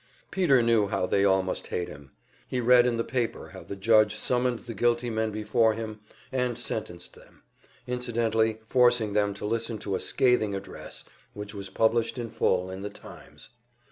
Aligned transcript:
Peter 0.31 0.63
knew 0.63 0.87
how 0.87 1.05
they 1.05 1.23
all 1.23 1.43
must 1.43 1.67
hate 1.67 1.87
him; 1.87 2.09
he 2.47 2.59
read 2.59 2.87
in 2.87 2.97
the 2.97 3.03
paper 3.03 3.49
how 3.49 3.61
the 3.61 3.75
judge 3.75 4.15
summoned 4.15 4.57
the 4.61 4.73
guilty 4.73 5.11
men 5.11 5.29
before 5.29 5.75
him 5.75 5.99
and 6.31 6.57
sentenced 6.57 7.13
them, 7.13 7.43
incidentally 7.85 8.57
forcing 8.65 9.13
them 9.13 9.31
to 9.35 9.45
listen 9.45 9.77
to 9.77 9.93
a 9.93 9.99
scathing 9.99 10.55
address, 10.55 11.03
which 11.35 11.53
was 11.53 11.69
published 11.69 12.17
in 12.17 12.31
full 12.31 12.71
in 12.71 12.81
the 12.81 12.89
"Times." 12.89 13.49